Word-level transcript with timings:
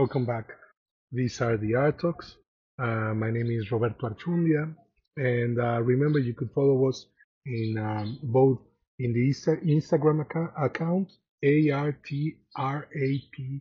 Welcome 0.00 0.24
back. 0.24 0.48
These 1.12 1.42
are 1.42 1.58
the 1.58 1.74
Art 1.74 2.00
Talks. 2.00 2.36
Uh, 2.82 3.12
my 3.12 3.30
name 3.30 3.50
is 3.50 3.70
Roberto 3.70 4.08
Archundia, 4.08 4.74
and 5.18 5.60
uh, 5.60 5.82
remember 5.82 6.18
you 6.18 6.32
could 6.32 6.50
follow 6.54 6.88
us 6.88 7.04
in 7.44 7.76
um, 7.76 8.18
both 8.22 8.60
in 8.98 9.12
the 9.12 9.28
Insta- 9.28 9.62
Instagram 9.62 10.22
account, 10.22 10.52
account 10.58 11.08
A 11.42 11.70
R 11.70 11.92
T 11.92 12.34
R 12.56 12.88
A 12.96 13.08
P 13.30 13.60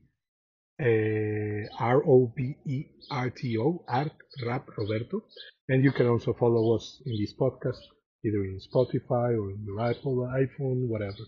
uh, 0.80 1.84
R 1.84 2.04
O 2.08 2.32
B 2.34 2.56
E 2.66 2.86
R 3.12 3.30
T 3.32 3.58
O 3.58 3.84
Art 3.90 4.14
Rap 4.48 4.70
Roberto, 4.78 5.22
and 5.68 5.84
you 5.84 5.92
can 5.92 6.08
also 6.08 6.32
follow 6.32 6.74
us 6.74 7.02
in 7.06 7.18
this 7.20 7.34
podcast 7.34 7.84
either 8.24 8.46
in 8.46 8.62
Spotify 8.64 9.38
or 9.38 9.52
in 9.52 9.66
your 9.66 9.78
iPhone, 9.78 10.88
whatever. 10.88 11.26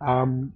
Um, 0.00 0.54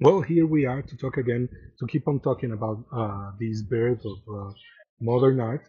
well, 0.00 0.20
here 0.20 0.46
we 0.46 0.66
are 0.66 0.82
to 0.82 0.96
talk 0.96 1.16
again, 1.16 1.48
to 1.78 1.86
keep 1.86 2.06
on 2.06 2.20
talking 2.20 2.52
about 2.52 2.84
uh, 2.92 3.30
this 3.40 3.62
birth 3.62 4.02
of 4.04 4.18
uh, 4.34 4.52
modern 5.00 5.40
art. 5.40 5.64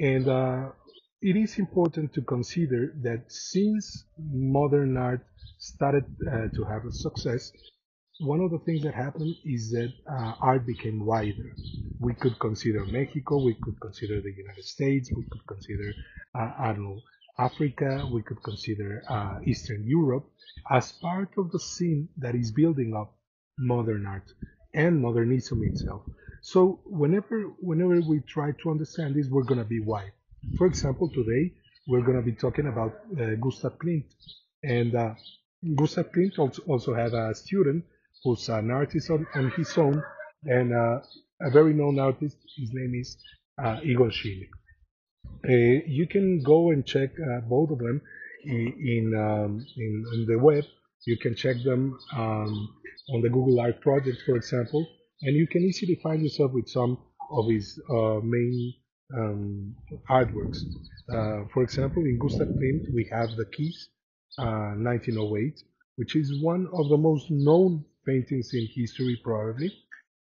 And 0.00 0.28
uh, 0.28 0.70
it 1.22 1.36
is 1.36 1.58
important 1.58 2.12
to 2.14 2.22
consider 2.22 2.94
that 3.02 3.30
since 3.30 4.04
modern 4.18 4.96
art 4.96 5.24
started 5.58 6.04
uh, 6.26 6.48
to 6.54 6.64
have 6.64 6.84
a 6.84 6.92
success, 6.92 7.52
one 8.20 8.40
of 8.40 8.50
the 8.50 8.58
things 8.60 8.82
that 8.82 8.94
happened 8.94 9.34
is 9.44 9.70
that 9.70 9.92
uh, 10.10 10.32
art 10.40 10.66
became 10.66 11.06
wider. 11.06 11.54
We 12.00 12.14
could 12.14 12.38
consider 12.40 12.84
Mexico, 12.86 13.42
we 13.44 13.54
could 13.62 13.80
consider 13.80 14.20
the 14.20 14.32
United 14.36 14.64
States, 14.64 15.10
we 15.16 15.24
could 15.30 15.46
consider, 15.46 15.92
uh, 16.34 16.50
I 16.58 16.72
don't 16.72 16.84
know, 16.84 17.00
Africa, 17.38 18.06
we 18.12 18.22
could 18.22 18.42
consider 18.42 19.02
Eastern 19.46 19.84
Europe 19.86 20.28
as 20.70 20.92
part 20.92 21.30
of 21.38 21.50
the 21.52 21.60
scene 21.60 22.08
that 22.18 22.34
is 22.34 22.52
building 22.52 22.94
up 22.94 23.14
modern 23.58 24.06
art 24.06 24.32
and 24.74 25.00
modernism 25.00 25.62
itself. 25.64 26.02
So 26.42 26.80
whenever 26.86 27.42
whenever 27.60 28.00
we 28.00 28.20
try 28.20 28.52
to 28.62 28.70
understand 28.70 29.14
this, 29.14 29.28
we're 29.28 29.44
going 29.44 29.60
to 29.60 29.66
be 29.66 29.80
wide. 29.80 30.12
For 30.56 30.66
example, 30.66 31.08
today 31.10 31.52
we're 31.86 32.02
going 32.02 32.16
to 32.16 32.22
be 32.24 32.32
talking 32.32 32.66
about 32.66 32.94
uh, 33.20 33.34
Gustav 33.40 33.78
Klimt, 33.78 34.04
and 34.62 34.94
uh, 34.94 35.14
Gustav 35.76 36.12
Klimt 36.12 36.38
also, 36.38 36.62
also 36.66 36.94
had 36.94 37.12
a 37.12 37.34
student 37.34 37.84
who's 38.24 38.48
an 38.48 38.70
artist 38.70 39.10
on, 39.10 39.26
on 39.34 39.50
his 39.56 39.76
own, 39.76 40.02
and 40.44 40.72
uh, 40.72 41.00
a 41.42 41.50
very 41.50 41.74
known 41.74 41.98
artist. 41.98 42.36
His 42.56 42.70
name 42.72 42.94
is 42.94 43.16
uh, 43.62 43.80
Egon 43.84 44.10
Schiele. 44.10 44.48
Uh, 45.44 45.82
you 45.86 46.06
can 46.06 46.42
go 46.42 46.70
and 46.70 46.86
check 46.86 47.10
uh, 47.20 47.40
both 47.40 47.70
of 47.70 47.78
them 47.78 48.00
in 48.44 48.72
in, 48.80 49.14
um, 49.14 49.66
in, 49.76 50.04
in 50.14 50.26
the 50.26 50.38
web. 50.38 50.64
You 51.06 51.16
can 51.18 51.34
check 51.34 51.56
them. 51.64 51.98
Um, 52.14 52.80
on 53.12 53.22
the 53.22 53.28
Google 53.28 53.60
Art 53.60 53.80
project, 53.80 54.22
for 54.24 54.36
example, 54.36 54.86
and 55.22 55.36
you 55.36 55.46
can 55.46 55.62
easily 55.62 55.98
find 56.02 56.22
yourself 56.22 56.52
with 56.52 56.68
some 56.68 56.98
of 57.30 57.48
his 57.48 57.80
uh, 57.90 58.20
main 58.22 58.74
um, 59.16 59.74
artworks. 60.08 60.58
Uh, 61.12 61.44
for 61.52 61.62
example, 61.62 62.04
in 62.04 62.18
Gustav 62.18 62.48
Klimt, 62.48 62.94
we 62.94 63.08
have 63.10 63.30
the 63.36 63.46
Kiss, 63.46 63.88
uh, 64.38 64.74
1908, 64.78 65.60
which 65.96 66.16
is 66.16 66.42
one 66.42 66.68
of 66.72 66.88
the 66.88 66.96
most 66.96 67.26
known 67.30 67.84
paintings 68.06 68.50
in 68.54 68.68
history, 68.74 69.20
probably, 69.24 69.72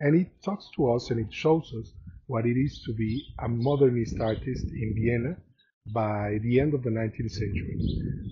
and 0.00 0.20
it 0.20 0.28
talks 0.44 0.68
to 0.76 0.92
us 0.92 1.10
and 1.10 1.20
it 1.20 1.32
shows 1.32 1.72
us 1.78 1.92
what 2.26 2.44
it 2.46 2.56
is 2.56 2.82
to 2.84 2.92
be 2.94 3.22
a 3.44 3.48
modernist 3.48 4.16
artist 4.20 4.64
in 4.64 4.94
Vienna 4.96 5.36
by 5.86 6.38
the 6.42 6.60
end 6.60 6.74
of 6.74 6.82
the 6.82 6.90
19th 6.90 7.30
century, 7.30 7.76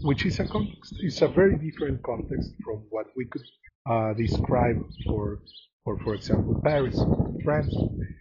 which 0.03 0.25
is 0.25 0.39
a 0.39 0.47
context, 0.47 0.95
it's 1.01 1.23
a 1.23 1.29
very 1.29 1.57
different 1.57 2.03
context 2.03 2.53
from 2.65 2.85
what 2.91 3.07
we 3.17 3.25
could 3.27 3.43
uh, 3.89 4.13
describe 4.15 4.81
for, 5.07 5.41
for, 5.85 5.99
for 6.01 6.15
example, 6.15 6.61
Paris, 6.65 7.01
France. 7.45 7.75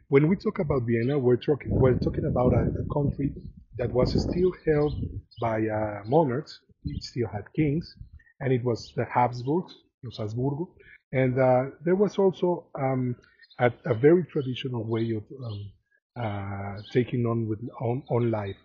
When 0.08 0.28
we 0.28 0.36
talk 0.36 0.60
about 0.60 0.84
Vienna, 0.88 1.18
we're 1.20 1.38
talking, 1.38 1.70
we're 1.70 1.98
talking 2.00 2.26
about 2.26 2.54
a, 2.54 2.64
a 2.64 2.94
country 2.94 3.34
that 3.78 3.92
was 3.92 4.12
still 4.12 4.52
held 4.66 4.94
by 5.40 5.68
uh, 5.68 6.02
monarchs. 6.06 6.60
It 6.86 7.04
still 7.04 7.28
had 7.28 7.44
kings, 7.56 7.96
and 8.40 8.52
it 8.52 8.64
was 8.64 8.94
the 8.96 9.06
Habsburgs, 9.06 9.76
Los 10.04 10.18
Habsburgo. 10.18 10.70
And 11.12 11.40
uh, 11.40 11.76
there 11.84 11.96
was 11.96 12.18
also 12.18 12.68
um, 12.80 13.16
a, 13.60 13.72
a, 13.86 13.94
very 13.94 14.24
traditional 14.26 14.84
way 14.86 15.12
of 15.12 15.24
um, 15.44 15.72
uh, 16.20 16.82
taking 16.92 17.26
on 17.26 17.48
with 17.48 17.60
on, 17.82 18.04
on 18.10 18.32
life. 18.32 18.58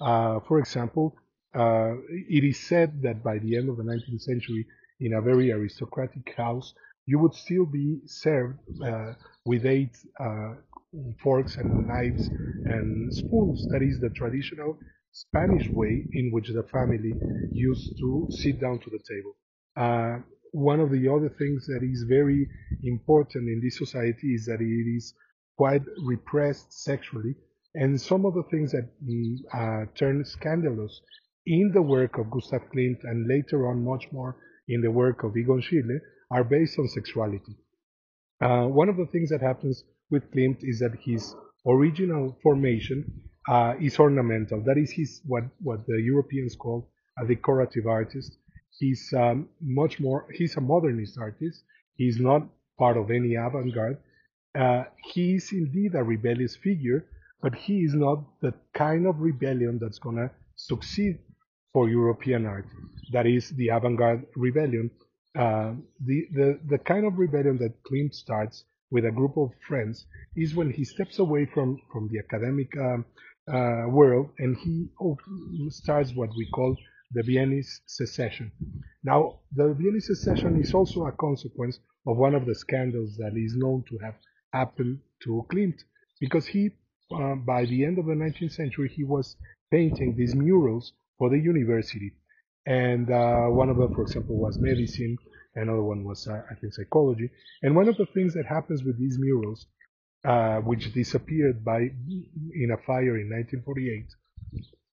Uh, 0.00 0.40
for 0.40 0.58
example, 0.58 1.16
uh, 1.54 1.94
it 2.08 2.44
is 2.44 2.58
said 2.58 3.02
that 3.02 3.22
by 3.22 3.38
the 3.38 3.56
end 3.56 3.68
of 3.68 3.76
the 3.76 3.82
19th 3.82 4.22
century, 4.22 4.66
in 5.00 5.14
a 5.14 5.20
very 5.20 5.50
aristocratic 5.52 6.34
house, 6.36 6.74
you 7.06 7.18
would 7.18 7.34
still 7.34 7.66
be 7.66 8.00
served 8.06 8.58
uh, 8.84 9.12
with 9.44 9.66
eight 9.66 9.96
forks 11.22 11.56
and 11.56 11.86
knives 11.86 12.28
and 12.64 13.12
spoons. 13.12 13.66
That 13.70 13.82
is 13.82 14.00
the 14.00 14.10
traditional 14.10 14.78
Spanish 15.12 15.68
way 15.72 16.06
in 16.12 16.30
which 16.32 16.48
the 16.48 16.62
family 16.64 17.12
used 17.52 17.98
to 17.98 18.28
sit 18.30 18.60
down 18.60 18.78
to 18.80 18.90
the 18.90 19.00
table. 19.08 19.36
Uh, 19.76 20.22
one 20.52 20.80
of 20.80 20.90
the 20.90 21.08
other 21.08 21.30
things 21.30 21.66
that 21.66 21.82
is 21.82 22.04
very 22.08 22.46
important 22.82 23.48
in 23.48 23.60
this 23.62 23.78
society 23.78 24.34
is 24.34 24.46
that 24.46 24.60
it 24.60 24.96
is 24.96 25.14
quite 25.56 25.82
repressed 26.04 26.72
sexually, 26.72 27.34
and 27.74 28.00
some 28.00 28.24
of 28.24 28.34
the 28.34 28.42
things 28.50 28.72
that 28.72 28.88
mm, 29.02 29.36
uh, 29.52 29.86
turn 29.94 30.24
scandalous 30.24 31.00
in 31.46 31.72
the 31.72 31.82
work 31.82 32.18
of 32.18 32.30
Gustav 32.30 32.62
Klimt 32.74 32.98
and 33.04 33.26
later 33.28 33.68
on 33.68 33.84
much 33.84 34.06
more 34.12 34.36
in 34.68 34.80
the 34.80 34.90
work 34.90 35.24
of 35.24 35.36
Egon 35.36 35.60
Schiele 35.60 35.98
are 36.30 36.44
based 36.44 36.78
on 36.78 36.88
sexuality. 36.88 37.56
Uh, 38.40 38.66
one 38.66 38.88
of 38.88 38.96
the 38.96 39.06
things 39.06 39.30
that 39.30 39.40
happens 39.40 39.84
with 40.10 40.30
Klimt 40.32 40.58
is 40.62 40.78
that 40.80 40.92
his 41.04 41.34
original 41.66 42.36
formation 42.42 43.04
uh, 43.48 43.74
is 43.80 43.98
ornamental. 43.98 44.62
That 44.64 44.78
is 44.78 44.90
his 44.92 45.20
what 45.24 45.44
what 45.60 45.86
the 45.86 46.00
Europeans 46.00 46.54
call 46.56 46.90
a 47.18 47.26
decorative 47.26 47.86
artist. 47.86 48.36
He's 48.78 49.12
um, 49.16 49.48
much 49.60 50.00
more. 50.00 50.26
He's 50.32 50.56
a 50.56 50.60
modernist 50.60 51.18
artist. 51.18 51.62
He's 51.96 52.18
not 52.18 52.42
part 52.78 52.96
of 52.96 53.10
any 53.10 53.34
avant-garde. 53.34 53.98
Uh, 54.58 54.84
he 55.12 55.34
is 55.34 55.50
indeed 55.52 55.94
a 55.94 56.02
rebellious 56.02 56.56
figure, 56.56 57.04
but 57.42 57.54
he 57.54 57.80
is 57.80 57.94
not 57.94 58.22
the 58.40 58.54
kind 58.74 59.06
of 59.06 59.20
rebellion 59.20 59.78
that's 59.80 59.98
gonna 59.98 60.30
succeed 60.56 61.18
for 61.72 61.88
European 61.88 62.46
art. 62.46 62.66
That 63.12 63.26
is 63.26 63.50
the 63.50 63.68
avant-garde 63.68 64.26
rebellion. 64.36 64.90
Uh, 65.36 65.72
the, 66.04 66.26
the, 66.32 66.60
the 66.68 66.78
kind 66.78 67.06
of 67.06 67.18
rebellion 67.18 67.58
that 67.58 67.82
Klimt 67.84 68.14
starts 68.14 68.64
with 68.90 69.06
a 69.06 69.10
group 69.10 69.36
of 69.38 69.50
friends 69.66 70.06
is 70.36 70.54
when 70.54 70.70
he 70.70 70.84
steps 70.84 71.18
away 71.18 71.46
from, 71.46 71.80
from 71.90 72.08
the 72.12 72.18
academic 72.18 72.68
um, 72.78 73.04
uh, 73.52 73.88
world 73.88 74.28
and 74.38 74.56
he 74.58 74.88
starts 75.70 76.12
what 76.14 76.30
we 76.36 76.48
call 76.54 76.76
the 77.12 77.22
Viennese 77.22 77.80
secession. 77.86 78.52
Now, 79.02 79.40
the 79.54 79.74
Viennese 79.74 80.06
secession 80.06 80.60
is 80.60 80.74
also 80.74 81.06
a 81.06 81.12
consequence 81.12 81.78
of 82.06 82.16
one 82.16 82.34
of 82.34 82.46
the 82.46 82.54
scandals 82.54 83.16
that 83.16 83.32
is 83.36 83.54
known 83.56 83.84
to 83.88 83.98
have 84.04 84.14
happened 84.52 85.00
to 85.24 85.44
Klimt 85.50 85.80
because 86.20 86.46
he, 86.46 86.70
uh, 87.14 87.34
by 87.36 87.64
the 87.64 87.84
end 87.84 87.98
of 87.98 88.06
the 88.06 88.14
19th 88.14 88.52
century, 88.52 88.88
he 88.94 89.04
was 89.04 89.36
painting 89.70 90.14
these 90.16 90.34
murals 90.34 90.92
for 91.18 91.30
the 91.30 91.38
university. 91.38 92.12
And 92.66 93.10
uh, 93.10 93.46
one 93.48 93.68
of 93.70 93.76
them, 93.76 93.94
for 93.94 94.02
example, 94.02 94.36
was 94.36 94.58
medicine. 94.58 95.16
Another 95.54 95.82
one 95.82 96.04
was, 96.04 96.26
uh, 96.28 96.42
I 96.50 96.54
think, 96.60 96.72
psychology. 96.74 97.30
And 97.62 97.74
one 97.76 97.88
of 97.88 97.96
the 97.96 98.06
things 98.06 98.34
that 98.34 98.46
happens 98.46 98.84
with 98.84 98.98
these 98.98 99.18
murals, 99.18 99.66
uh, 100.24 100.58
which 100.60 100.92
disappeared 100.94 101.64
by 101.64 101.80
in 101.80 102.70
a 102.72 102.78
fire 102.86 103.18
in 103.18 103.28
1948, 103.30 104.06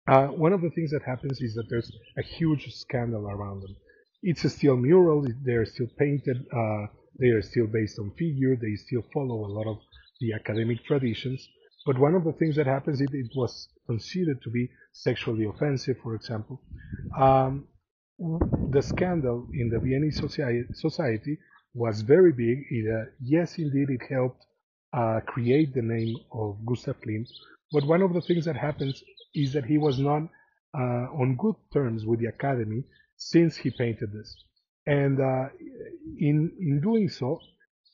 uh, 0.06 0.26
one 0.28 0.52
of 0.52 0.60
the 0.60 0.70
things 0.70 0.90
that 0.90 1.02
happens 1.02 1.40
is 1.40 1.54
that 1.54 1.66
there's 1.70 1.90
a 2.18 2.22
huge 2.22 2.72
scandal 2.74 3.26
around 3.28 3.62
them. 3.62 3.74
It's 4.22 4.44
a 4.44 4.50
still 4.50 4.76
mural. 4.76 5.24
They're 5.44 5.66
still 5.66 5.88
painted. 5.98 6.46
Uh, 6.52 6.86
they 7.18 7.28
are 7.28 7.42
still 7.42 7.66
based 7.66 7.98
on 7.98 8.12
figure. 8.18 8.56
They 8.56 8.76
still 8.76 9.02
follow 9.14 9.46
a 9.46 9.52
lot 9.52 9.66
of 9.66 9.78
the 10.20 10.34
academic 10.34 10.84
traditions. 10.84 11.46
But 11.86 11.98
one 11.98 12.14
of 12.14 12.24
the 12.24 12.32
things 12.32 12.56
that 12.56 12.66
happens, 12.66 13.00
it, 13.00 13.10
it 13.12 13.30
was 13.36 13.68
considered 13.86 14.40
to 14.42 14.50
be 14.50 14.70
sexually 14.92 15.44
offensive, 15.44 15.98
for 16.02 16.14
example. 16.14 16.62
Um, 17.18 17.68
the 18.70 18.80
scandal 18.80 19.48
in 19.52 19.68
the 19.68 19.78
Viennese 19.78 20.20
society 20.72 21.38
was 21.74 22.00
very 22.02 22.32
big. 22.32 22.64
It, 22.70 22.86
uh, 22.90 23.10
yes, 23.20 23.58
indeed, 23.58 23.88
it 23.90 24.02
helped 24.08 24.44
uh, 24.92 25.20
create 25.26 25.74
the 25.74 25.82
name 25.82 26.16
of 26.32 26.64
Gustav 26.64 26.96
Klimt. 27.00 27.28
But 27.72 27.84
one 27.86 28.02
of 28.02 28.14
the 28.14 28.20
things 28.20 28.44
that 28.44 28.56
happens 28.56 29.02
is 29.34 29.52
that 29.52 29.64
he 29.64 29.78
was 29.78 29.98
not 29.98 30.22
uh, 30.78 31.06
on 31.20 31.36
good 31.36 31.56
terms 31.72 32.06
with 32.06 32.20
the 32.20 32.26
Academy 32.26 32.84
since 33.16 33.56
he 33.56 33.70
painted 33.70 34.12
this. 34.12 34.36
And 34.86 35.20
uh, 35.20 35.48
in 36.18 36.52
in 36.60 36.80
doing 36.80 37.08
so, 37.08 37.40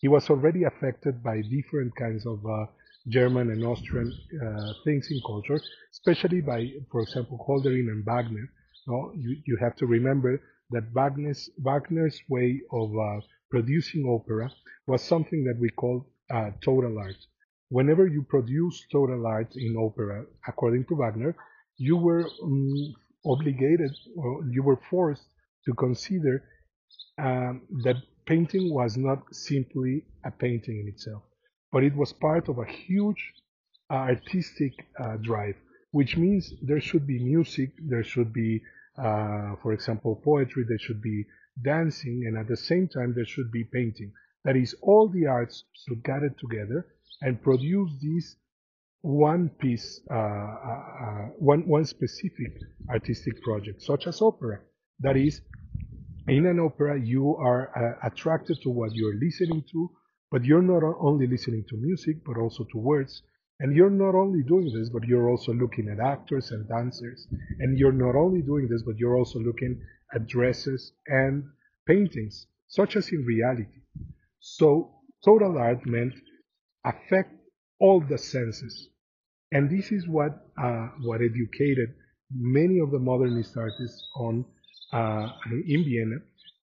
he 0.01 0.09
was 0.09 0.29
already 0.29 0.65
affected 0.65 1.23
by 1.23 1.41
different 1.43 1.95
kinds 1.97 2.27
of 2.27 2.45
uh, 2.45 2.67
German 3.09 3.51
and 3.51 3.65
Austrian 3.65 4.13
uh, 4.43 4.73
things 4.85 5.09
in 5.11 5.21
culture, 5.27 5.61
especially 5.93 6.41
by, 6.41 6.67
for 6.91 7.03
example, 7.03 7.45
Hölderlin 7.49 7.89
and 7.89 8.05
Wagner. 8.05 8.49
No, 8.87 9.13
you, 9.17 9.37
you 9.47 9.57
have 9.61 9.77
to 9.77 9.87
remember 9.87 10.41
that 10.71 10.93
Wagner's, 10.95 11.51
Wagner's 11.59 12.21
way 12.29 12.61
of 12.73 12.91
uh, 12.97 13.21
producing 13.51 14.05
opera 14.07 14.51
was 14.87 15.03
something 15.03 15.45
that 15.45 15.59
we 15.61 15.69
call 15.71 16.07
uh, 16.31 16.51
total 16.63 16.99
art. 16.99 17.17
whenever 17.71 18.07
you 18.07 18.23
produce 18.23 18.85
total 18.93 19.27
art 19.27 19.55
in 19.57 19.77
opera, 19.77 20.25
according 20.47 20.85
to 20.87 20.95
Wagner, 20.97 21.35
you 21.79 21.97
were 21.97 22.29
um, 22.43 22.95
obligated 23.25 23.93
or 24.17 24.45
you 24.51 24.63
were 24.63 24.81
forced 24.91 25.27
to 25.65 25.73
consider 25.75 26.43
um, 27.19 27.63
that 27.85 27.97
painting 28.27 28.73
was 28.75 28.97
not 28.97 29.23
simply 29.33 30.05
a 30.25 30.31
painting 30.31 30.81
in 30.81 30.89
itself, 30.89 31.23
but 31.73 31.85
it 31.85 31.95
was 31.95 32.13
part 32.13 32.49
of 32.49 32.59
a 32.59 32.65
huge 32.65 33.33
uh, 33.91 33.95
artistic 33.95 34.73
uh, 34.99 35.17
drive, 35.17 35.57
which 35.93 36.17
means 36.17 36.53
there 36.63 36.81
should 36.81 37.07
be 37.07 37.19
music, 37.19 37.71
there 37.79 38.05
should 38.05 38.33
be, 38.33 38.61
uh, 38.99 39.55
for 39.63 39.73
example, 39.73 40.21
poetry, 40.25 40.65
there 40.69 40.79
should 40.79 41.03
be 41.03 41.25
dancing, 41.63 42.25
and 42.27 42.37
at 42.39 42.49
the 42.49 42.57
same 42.57 42.89
time, 42.89 43.13
there 43.15 43.27
should 43.27 43.51
be 43.51 43.65
painting. 43.65 44.13
That 44.45 44.57
is, 44.57 44.75
all 44.83 45.09
the 45.09 45.27
arts 45.27 45.65
should 45.87 46.03
gather 46.03 46.35
together 46.39 46.87
and 47.21 47.43
produce 47.43 47.91
this 48.01 48.37
one 49.03 49.49
piece, 49.49 50.01
uh, 50.11 50.15
uh, 50.15 50.19
uh, 50.19 51.27
one, 51.39 51.67
one 51.67 51.85
specific 51.85 52.53
artistic 52.89 53.43
project, 53.43 53.83
such 53.83 54.07
as 54.07 54.21
opera. 54.21 54.61
That 55.01 55.17
is, 55.17 55.41
in 56.29 56.47
an 56.47 56.61
opera, 56.61 57.01
you 57.01 57.37
are 57.37 57.99
attracted 58.03 58.59
to 58.63 58.71
what 58.71 58.95
you're 58.95 59.19
listening 59.19 59.65
to, 59.73 59.91
but 60.31 60.45
you're 60.45 60.63
not 60.63 60.83
only 61.01 61.27
listening 61.27 61.65
to 61.69 61.77
music, 61.77 62.25
but 62.25 62.37
also 62.37 62.65
to 62.73 62.79
words. 62.79 63.23
And 63.59 63.77
you're 63.77 63.91
not 63.91 64.15
only 64.15 64.43
doing 64.43 64.73
this, 64.73 64.89
but 64.89 65.05
you're 65.05 65.29
also 65.29 65.53
looking 65.53 65.89
at 65.89 66.01
actors 66.01 66.51
and 66.51 66.67
dancers. 66.69 67.27
And 67.59 67.79
you're 67.79 67.93
not 67.93 68.17
only 68.17 68.41
doing 68.41 68.69
this, 68.69 68.83
but 68.83 68.97
you're 68.97 69.17
also 69.17 69.39
looking 69.39 69.81
at 70.15 70.27
dresses 70.27 70.93
and 71.07 71.45
paintings, 71.87 72.47
such 72.69 72.97
as 72.97 73.09
in 73.11 73.25
reality. 73.25 73.81
So 74.41 74.95
total 75.25 75.59
art 75.59 75.85
meant 75.87 76.15
affect 76.85 77.35
all 77.79 78.01
the 78.01 78.17
senses. 78.17 78.89
And 79.53 79.69
this 79.69 79.93
is 79.93 80.09
what, 80.09 80.47
uh, 80.63 80.89
what 81.03 81.21
educated 81.21 81.95
many 82.33 82.79
of 82.79 82.91
the 82.91 82.99
modernist 82.99 83.57
artists 83.57 84.03
on 84.17 84.45
uh, 84.93 85.29
in 85.67 85.85
Vienna. 85.85 86.17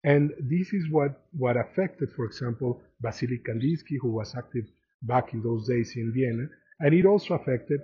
And 0.05 0.33
this 0.39 0.73
is 0.73 0.91
what, 0.91 1.23
what 1.33 1.57
affected, 1.57 2.11
for 2.15 2.27
example, 2.27 2.83
Vasily 3.01 3.41
Kandinsky, 3.47 3.97
who 4.01 4.13
was 4.13 4.35
active 4.37 4.67
back 5.03 5.33
in 5.33 5.43
those 5.43 5.67
days 5.67 5.93
in 5.97 6.13
Vienna. 6.15 6.47
And 6.81 6.95
it 6.95 7.07
also 7.07 7.35
affected 7.35 7.81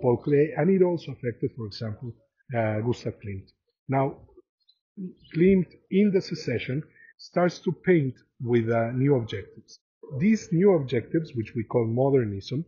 Paul 0.00 0.22
Klee, 0.24 0.50
and 0.56 0.70
it 0.70 0.82
also 0.82 1.12
affected, 1.12 1.50
for 1.56 1.66
example, 1.66 2.12
uh, 2.56 2.80
Gustav 2.80 3.14
Klimt. 3.14 3.50
Now, 3.88 4.16
Klimt 5.34 5.66
in 5.90 6.12
the 6.12 6.20
secession 6.20 6.82
starts 7.18 7.58
to 7.60 7.72
paint 7.72 8.14
with 8.40 8.70
uh, 8.70 8.92
new 8.92 9.16
objectives. 9.16 9.80
These 10.18 10.52
new 10.52 10.74
objectives, 10.74 11.32
which 11.34 11.52
we 11.56 11.64
call 11.64 11.86
modernism, 11.86 12.64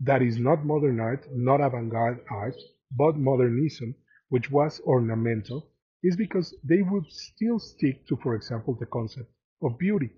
that 0.00 0.22
is 0.22 0.38
not 0.38 0.64
modern 0.64 1.00
art, 1.00 1.26
not 1.34 1.60
avant-garde 1.60 2.20
art, 2.30 2.56
but 2.96 3.16
modernism, 3.16 3.94
which 4.28 4.50
was 4.50 4.80
ornamental, 4.80 5.70
is 6.02 6.16
because 6.16 6.54
they 6.62 6.82
would 6.82 7.04
still 7.08 7.58
stick 7.58 8.06
to, 8.08 8.16
for 8.22 8.34
example, 8.34 8.76
the 8.78 8.86
concept 8.86 9.30
of 9.62 9.78
beauty. 9.78 10.10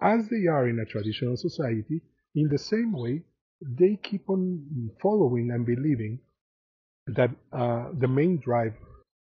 As 0.00 0.28
they 0.28 0.46
are 0.46 0.68
in 0.68 0.78
a 0.78 0.84
traditional 0.84 1.36
society, 1.36 2.02
in 2.34 2.48
the 2.48 2.58
same 2.58 2.92
way, 2.92 3.22
they 3.62 3.98
keep 4.02 4.28
on 4.28 4.90
following 5.02 5.50
and 5.50 5.64
believing 5.64 6.20
that 7.06 7.30
uh, 7.52 7.86
the 7.98 8.08
main 8.08 8.38
drive 8.38 8.74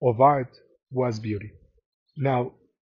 of 0.02 0.20
art 0.20 0.52
was 0.92 1.20
beauty. 1.20 1.52
Now, 2.18 2.54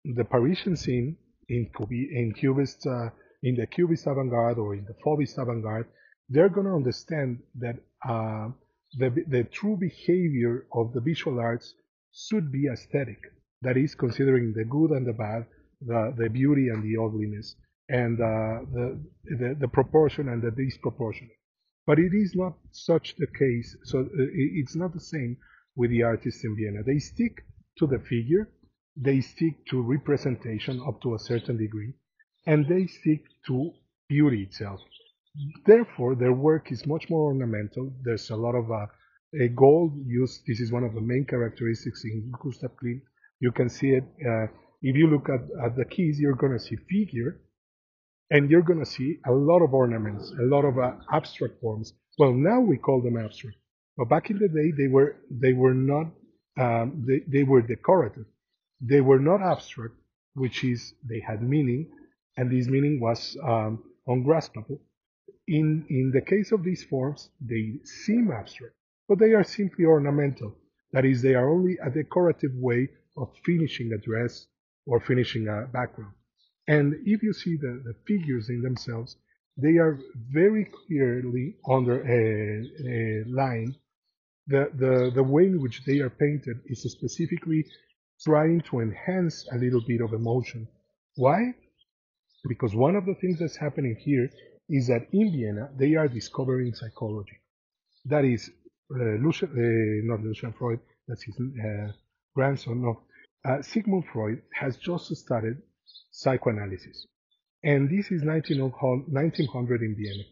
the 0.05 0.25
Parisian 0.25 0.77
scene 0.77 1.17
in, 1.49 1.71
in 1.89 2.35
Cubist, 2.39 2.87
uh, 2.87 3.11
in 3.43 3.57
the 3.57 3.67
Cubist 3.67 4.07
avant-garde 4.07 4.59
or 4.59 4.75
in 4.75 4.85
the 4.85 4.95
Fauvist 5.05 5.39
avant-garde, 5.39 5.87
they're 6.29 6.49
going 6.49 6.67
to 6.67 6.75
understand 6.75 7.41
that 7.57 7.77
uh, 8.09 8.49
the, 8.99 9.11
the 9.29 9.45
true 9.45 9.77
behavior 9.77 10.67
of 10.73 10.93
the 10.93 11.01
visual 11.01 11.41
arts 11.41 11.75
should 12.15 12.53
be 12.53 12.67
aesthetic. 12.73 13.19
That 13.63 13.77
is, 13.77 13.95
considering 13.95 14.53
the 14.55 14.65
good 14.65 14.91
and 14.91 15.07
the 15.07 15.13
bad, 15.13 15.47
the, 15.81 16.15
the 16.17 16.29
beauty 16.31 16.69
and 16.69 16.83
the 16.83 17.03
ugliness, 17.03 17.57
and 17.89 18.21
uh, 18.21 18.65
the, 18.73 19.05
the, 19.25 19.57
the 19.61 19.69
proportion 19.69 20.29
and 20.29 20.43
the 20.43 20.51
disproportion. 20.51 21.29
But 21.87 21.99
it 21.99 22.13
is 22.15 22.33
not 22.35 22.55
such 22.71 23.15
the 23.19 23.27
case. 23.27 23.77
So 23.85 24.01
uh, 24.01 24.05
it's 24.61 24.77
not 24.77 24.95
the 24.95 25.01
same 25.01 25.37
with 25.77 25.91
the 25.91 26.03
artists 26.03 26.45
in 26.45 26.57
Vienna. 26.57 26.83
They 26.85 26.99
stick 26.99 27.45
to 27.79 27.87
the 27.87 27.99
figure, 27.99 28.49
they 28.97 29.21
stick 29.21 29.67
to 29.71 29.83
representation 29.83 30.81
up 30.87 31.03
to 31.03 31.15
a 31.15 31.19
certain 31.19 31.59
degree, 31.59 31.95
and 32.47 32.67
they 32.69 32.87
stick 32.87 33.25
to 33.49 33.73
beauty 34.09 34.45
itself. 34.45 34.81
Therefore, 35.67 36.15
their 36.15 36.33
work 36.33 36.71
is 36.71 36.87
much 36.87 37.11
more 37.11 37.25
ornamental. 37.33 37.93
There's 38.05 38.31
a 38.31 38.37
lot 38.37 38.55
of 38.55 38.71
uh, 38.71 38.87
a 39.41 39.49
gold 39.49 39.93
used. 40.07 40.43
This 40.47 40.61
is 40.61 40.73
one 40.73 40.85
of 40.85 40.95
the 40.95 41.01
main 41.01 41.25
characteristics 41.29 42.05
in 42.05 42.33
Gustav 42.43 42.73
Klimt. 42.83 43.03
You 43.41 43.53
can 43.53 43.69
see 43.69 43.91
it. 43.91 44.05
Uh, 44.25 44.47
if 44.83 44.97
you 44.97 45.09
look 45.09 45.29
at, 45.29 45.43
at 45.65 45.77
the 45.77 45.85
Kiss, 45.85 46.19
you're 46.19 46.37
going 46.37 46.53
to 46.53 46.59
see 46.59 46.77
figure, 46.77 47.41
and 48.31 48.51
you're 48.51 48.63
going 48.63 48.79
to 48.81 48.87
see 48.87 49.19
a 49.27 49.33
lot 49.33 49.63
of 49.63 49.73
ornaments, 49.75 50.33
a 50.39 50.45
lot 50.45 50.65
of 50.65 50.79
uh, 50.79 50.93
abstract 51.13 51.61
forms. 51.61 51.93
Well, 52.19 52.33
now 52.33 52.61
we 52.61 52.77
call 52.77 53.03
them 53.03 53.17
abstract, 53.17 53.57
but 53.97 54.09
back 54.09 54.31
in 54.31 54.39
the 54.39 54.49
day, 54.49 54.73
they 54.77 54.89
were 54.89 55.17
they 55.31 55.53
were 55.53 55.75
not. 55.75 56.07
Um, 56.57 57.05
they, 57.09 57.21
they 57.27 57.43
were 57.43 57.63
decorative. 57.63 58.27
They 58.81 59.01
were 59.01 59.19
not 59.19 59.43
abstract, 59.43 59.95
which 60.35 60.63
is 60.63 60.95
they 61.03 61.21
had 61.27 61.43
meaning, 61.43 61.91
and 62.37 62.51
this 62.51 62.69
meaning 62.69 63.01
was 63.01 63.37
um, 63.43 63.83
ungraspable. 64.07 64.81
In 65.49 65.87
in 65.89 66.13
the 66.15 66.21
case 66.21 66.53
of 66.53 66.63
these 66.63 66.85
forms, 66.85 67.31
they 67.41 67.81
seem 67.85 68.31
abstract, 68.31 68.75
but 69.09 69.19
they 69.19 69.33
are 69.33 69.45
simply 69.45 69.85
ornamental. 69.85 70.57
That 70.93 71.05
is, 71.05 71.23
they 71.23 71.35
are 71.35 71.51
only 71.51 71.77
a 71.85 71.91
decorative 71.91 72.53
way 72.55 72.89
of 73.17 73.33
finishing 73.45 73.93
a 73.93 73.99
dress 73.99 74.47
or 74.87 75.01
finishing 75.01 75.49
a 75.49 75.67
background. 75.67 76.15
And 76.67 76.95
if 77.05 77.23
you 77.23 77.33
see 77.33 77.57
the, 77.57 77.83
the 77.85 77.95
figures 78.07 78.49
in 78.49 78.63
themselves, 78.63 79.17
they 79.57 79.77
are 79.77 79.99
very 80.31 80.65
clearly 80.87 81.57
under 81.69 82.01
a, 82.03 82.65
a 82.89 83.25
line. 83.29 83.75
The, 84.47 84.71
the, 84.75 85.13
the 85.15 85.23
way 85.23 85.45
in 85.45 85.61
which 85.61 85.85
they 85.85 86.01
are 86.01 86.11
painted 86.11 86.59
is 86.67 86.83
specifically 86.83 87.65
trying 88.23 88.63
to 88.63 88.81
enhance 88.81 89.47
a 89.53 89.59
little 89.59 89.83
bit 89.87 90.01
of 90.01 90.13
emotion. 90.13 90.69
Why? 91.17 91.55
Because 92.49 92.75
one 92.75 92.97
of 92.97 93.07
the 93.07 93.15
things 93.15 93.39
that's 93.39 93.57
happening 93.57 93.97
here 93.99 94.29
is 94.69 94.89
that 94.89 95.09
in 95.13 95.33
Vienna, 95.33 95.71
they 95.79 95.95
are 95.95 96.09
discovering 96.09 96.75
psychology. 96.75 97.41
That 98.07 98.25
is, 98.25 98.51
Lucian, 98.91 99.49
uh, 99.49 100.13
not 100.13 100.23
Lucian 100.23 100.53
Freud, 100.53 100.79
that's 101.09 101.23
his 101.23 101.35
uh, 101.41 101.93
grandson. 102.35 102.97
Uh, 103.45 103.63
Sigmund 103.63 104.05
Freud 104.13 104.43
has 104.53 104.77
just 104.77 105.15
started 105.17 105.63
psychoanalysis. 106.11 107.07
And 107.63 107.89
this 107.89 108.11
is 108.11 108.23
1900 108.23 109.83
in 109.83 109.97
Vienna. 109.97 110.25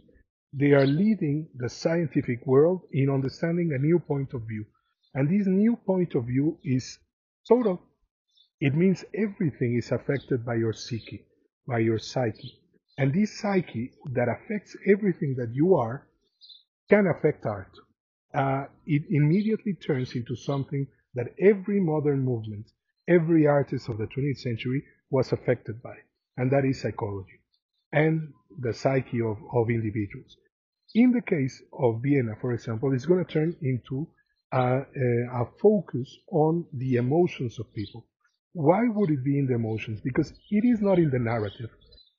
They 0.53 0.73
are 0.73 0.87
leading 0.87 1.49
the 1.57 1.69
scientific 1.69 2.47
world 2.47 2.83
in 2.93 3.09
understanding 3.09 3.73
a 3.73 3.79
new 3.79 3.99
point 3.99 4.35
of 4.35 4.43
view. 4.43 4.67
And 5.15 5.29
this 5.29 5.47
new 5.47 5.77
point 5.77 6.15
of 6.15 6.27
view 6.27 6.59
is 6.63 6.99
total. 7.49 7.83
It 8.61 8.75
means 8.75 9.05
everything 9.15 9.77
is 9.77 9.91
affected 9.93 10.45
by 10.45 10.57
your 10.57 10.75
psyche, 10.75 11.27
by 11.67 11.79
your 11.79 11.99
psyche. 11.99 12.61
And 12.99 13.15
this 13.15 13.41
psyche 13.41 13.93
that 14.13 14.29
affects 14.29 14.77
everything 14.87 15.37
that 15.39 15.55
you 15.55 15.75
are 15.75 16.07
can 16.91 17.07
affect 17.07 17.47
art 17.47 17.73
uh, 18.35 18.67
it 18.87 19.03
immediately 19.11 19.75
turns 19.75 20.15
into 20.15 20.37
something 20.37 20.87
that 21.15 21.35
every 21.41 21.81
modern 21.81 22.25
movement, 22.25 22.67
every 23.09 23.47
artist 23.47 23.89
of 23.89 23.99
the 23.99 24.07
20th 24.07 24.39
century 24.39 24.83
was 25.11 25.33
affected 25.33 25.83
by, 25.83 25.97
and 26.37 26.51
that 26.53 26.65
is 26.65 26.81
psychology 26.81 27.41
and 27.93 28.33
the 28.61 28.73
psyche 28.73 29.21
of, 29.21 29.39
of 29.55 29.71
individuals. 29.71 30.37
In 30.95 31.13
the 31.13 31.23
case 31.23 31.63
of 31.79 32.03
Vienna, 32.03 32.35
for 32.41 32.53
example, 32.53 32.93
it's 32.95 33.07
going 33.07 33.25
to 33.25 33.33
turn 33.33 33.57
into 33.63 34.09
a, 34.53 34.59
a, 34.59 35.43
a 35.43 35.47
focus 35.63 36.19
on 36.31 36.67
the 36.75 36.97
emotions 36.97 37.59
of 37.59 37.73
people. 37.75 38.07
Why 38.53 38.83
would 38.89 39.11
it 39.11 39.25
be 39.25 39.39
in 39.39 39.47
the 39.47 39.55
emotions? 39.55 40.01
Because 40.03 40.33
it 40.51 40.65
is 40.65 40.81
not 40.83 40.99
in 40.99 41.11
the 41.11 41.19
narrative. 41.19 41.71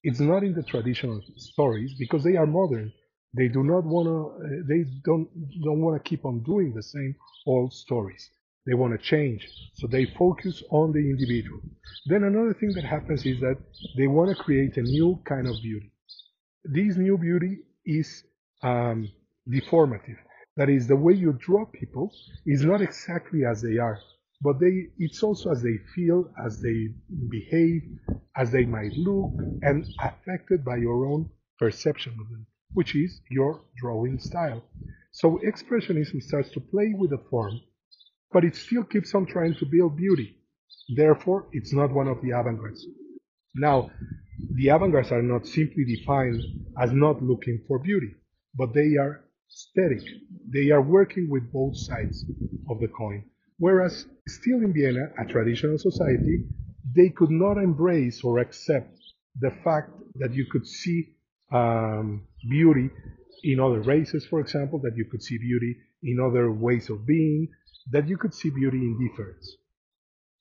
It's 0.03 0.19
not 0.19 0.43
in 0.43 0.53
the 0.55 0.63
traditional 0.63 1.21
stories 1.37 1.93
because 1.99 2.23
they 2.23 2.35
are 2.35 2.47
modern. 2.47 2.91
They 3.35 3.47
do 3.47 3.63
not 3.63 3.83
want 3.85 4.07
to. 4.07 4.45
Uh, 4.45 4.49
they 4.67 4.85
don't 5.05 5.27
don't 5.63 5.81
want 5.81 5.97
to 6.03 6.09
keep 6.09 6.25
on 6.25 6.43
doing 6.43 6.73
the 6.73 6.83
same 6.83 7.15
old 7.47 7.73
stories. 7.73 8.29
They 8.65 8.75
want 8.75 8.93
to 8.93 8.99
change, 8.99 9.47
so 9.75 9.87
they 9.87 10.05
focus 10.05 10.63
on 10.71 10.91
the 10.93 10.99
individual. 10.99 11.59
Then 12.05 12.23
another 12.23 12.53
thing 12.53 12.73
that 12.75 12.85
happens 12.85 13.25
is 13.25 13.39
that 13.41 13.57
they 13.97 14.07
want 14.07 14.29
to 14.35 14.43
create 14.43 14.77
a 14.77 14.83
new 14.83 15.19
kind 15.25 15.47
of 15.47 15.55
beauty. 15.61 15.91
This 16.63 16.95
new 16.97 17.17
beauty 17.17 17.59
is 17.85 18.23
um, 18.63 19.09
deformative. 19.49 20.17
That 20.57 20.69
is, 20.69 20.87
the 20.87 20.95
way 20.95 21.13
you 21.13 21.33
draw 21.33 21.65
people 21.65 22.13
is 22.45 22.63
not 22.63 22.81
exactly 22.81 23.45
as 23.45 23.61
they 23.61 23.77
are, 23.79 23.99
but 24.41 24.59
they 24.59 24.89
it's 24.99 25.23
also 25.23 25.51
as 25.51 25.61
they 25.63 25.77
feel, 25.95 26.31
as 26.45 26.61
they 26.61 26.89
behave, 27.29 27.81
as 28.37 28.51
they 28.51 28.65
might 28.65 28.93
look, 28.93 29.31
and 29.63 29.85
affected 29.99 30.63
by 30.63 30.77
your 30.77 31.05
own 31.07 31.29
perception 31.59 32.13
of 32.21 32.29
them. 32.29 32.45
Which 32.73 32.95
is 32.95 33.21
your 33.29 33.61
drawing 33.77 34.19
style. 34.19 34.63
So 35.11 35.39
expressionism 35.45 36.21
starts 36.21 36.49
to 36.51 36.59
play 36.59 36.93
with 36.95 37.11
the 37.11 37.23
form, 37.29 37.59
but 38.31 38.43
it 38.43 38.55
still 38.55 38.83
keeps 38.83 39.13
on 39.13 39.25
trying 39.25 39.55
to 39.55 39.65
build 39.65 39.95
beauty. 39.95 40.37
Therefore, 40.95 41.47
it's 41.51 41.73
not 41.73 41.93
one 41.93 42.07
of 42.07 42.21
the 42.21 42.31
avant-gardes. 42.31 42.85
Now, 43.55 43.91
the 44.55 44.69
avant-gardes 44.69 45.11
are 45.11 45.21
not 45.21 45.45
simply 45.45 45.85
defined 45.85 46.41
as 46.81 46.91
not 46.91 47.21
looking 47.21 47.63
for 47.67 47.79
beauty, 47.79 48.15
but 48.55 48.73
they 48.73 48.97
are 48.97 49.23
aesthetic. 49.49 50.03
They 50.51 50.71
are 50.71 50.81
working 50.81 51.29
with 51.29 51.51
both 51.51 51.77
sides 51.77 52.25
of 52.69 52.79
the 52.79 52.87
coin. 52.87 53.25
Whereas 53.59 54.07
still 54.27 54.57
in 54.57 54.73
Vienna, 54.73 55.11
a 55.19 55.25
traditional 55.25 55.77
society, 55.77 56.45
they 56.95 57.09
could 57.09 57.29
not 57.29 57.57
embrace 57.57 58.23
or 58.23 58.39
accept 58.39 58.97
the 59.39 59.51
fact 59.63 59.91
that 60.15 60.33
you 60.33 60.45
could 60.51 60.67
see 60.67 61.15
um, 61.53 62.27
beauty 62.49 62.89
in 63.43 63.59
other 63.59 63.81
races, 63.81 64.25
for 64.25 64.39
example, 64.39 64.79
that 64.79 64.97
you 64.97 65.05
could 65.05 65.21
see 65.21 65.37
beauty 65.37 65.77
in 66.01 66.19
other 66.19 66.51
ways 66.51 66.89
of 66.89 67.05
being, 67.05 67.47
that 67.91 68.07
you 68.07 68.17
could 68.17 68.33
see 68.33 68.49
beauty 68.49 68.77
in 68.77 69.07
difference. 69.07 69.55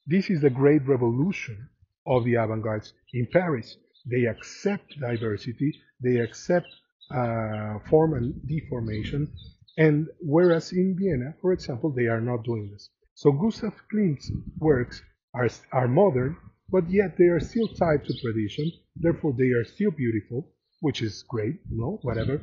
This 0.06 0.30
is 0.30 0.40
the 0.40 0.50
great 0.50 0.86
revolution 0.86 1.68
of 2.06 2.24
the 2.24 2.34
avant-gardes 2.34 2.92
in 3.12 3.28
Paris. 3.32 3.76
They 4.10 4.24
accept 4.24 4.98
diversity, 4.98 5.80
they 6.02 6.16
accept 6.16 6.66
uh, 7.10 7.78
form 7.88 8.14
and 8.14 8.34
deformation, 8.48 9.32
and 9.76 10.08
whereas 10.20 10.72
in 10.72 10.96
Vienna, 10.98 11.34
for 11.40 11.52
example, 11.52 11.90
they 11.90 12.06
are 12.06 12.20
not 12.20 12.44
doing 12.44 12.70
this. 12.72 12.88
So 13.14 13.30
Gustav 13.32 13.74
Klimt's 13.92 14.30
works 14.58 15.02
are, 15.34 15.48
are 15.72 15.88
modern, 15.88 16.36
but 16.70 16.90
yet 16.90 17.16
they 17.18 17.26
are 17.26 17.40
still 17.40 17.68
tied 17.68 18.04
to 18.04 18.20
tradition, 18.20 18.72
therefore 18.96 19.34
they 19.36 19.50
are 19.50 19.64
still 19.64 19.90
beautiful, 19.90 20.48
which 20.82 21.00
is 21.00 21.24
great, 21.28 21.56
you 21.70 21.78
know, 21.80 21.98
whatever. 22.02 22.34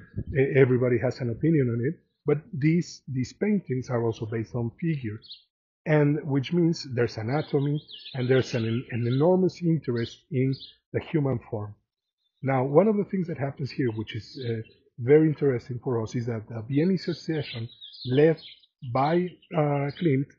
Everybody 0.56 0.98
has 0.98 1.20
an 1.20 1.30
opinion 1.30 1.70
on 1.70 1.80
it, 1.86 1.96
but 2.26 2.38
these, 2.54 3.02
these 3.08 3.34
paintings 3.34 3.90
are 3.90 4.04
also 4.04 4.26
based 4.26 4.56
on 4.56 4.72
figures 4.82 5.28
and 5.86 6.20
which 6.24 6.54
means 6.54 6.88
there's 6.94 7.18
anatomy 7.18 7.82
and 8.14 8.30
there's 8.30 8.54
an, 8.54 8.66
an 8.92 9.08
enormous 9.08 9.62
interest 9.62 10.24
in 10.32 10.54
the 10.94 11.00
human 11.00 11.40
form. 11.50 11.74
Now, 12.42 12.64
one 12.64 12.88
of 12.88 12.96
the 12.96 13.06
things 13.06 13.28
that 13.28 13.38
happens 13.38 13.72
here, 13.72 13.90
which 13.92 14.16
is 14.16 14.40
uh, 14.48 14.62
very 15.00 15.28
interesting 15.28 15.80
for 15.84 16.02
us, 16.02 16.16
is 16.16 16.26
that 16.28 16.48
the 16.48 16.62
Viennese 16.70 17.08
Association, 17.08 17.68
led 18.06 18.38
by 18.94 19.28
uh, 19.54 19.92
Klimt, 20.00 20.30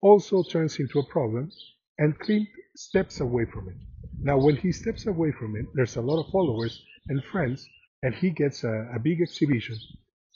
also 0.00 0.42
turns 0.42 0.78
into 0.78 1.00
a 1.00 1.06
problem, 1.06 1.50
and 1.98 2.18
Klimt 2.18 2.48
steps 2.76 3.20
away 3.20 3.44
from 3.52 3.68
it. 3.68 3.76
Now, 4.22 4.38
when 4.38 4.56
he 4.56 4.72
steps 4.72 5.06
away 5.06 5.32
from 5.32 5.56
it, 5.56 5.66
there's 5.74 5.96
a 5.96 6.00
lot 6.00 6.24
of 6.24 6.30
followers 6.32 6.82
and 7.08 7.22
friends, 7.24 7.66
and 8.02 8.14
he 8.14 8.30
gets 8.30 8.64
a, 8.64 8.90
a 8.94 8.98
big 8.98 9.20
exhibition. 9.20 9.76